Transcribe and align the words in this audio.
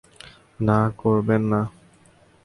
না, 0.59 0.77
করবেন 0.97 1.41
না! 1.51 1.61